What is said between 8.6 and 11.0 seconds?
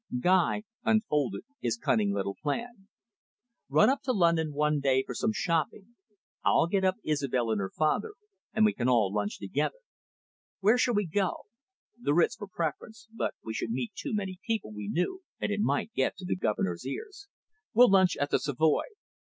we can all lunch together. Where shall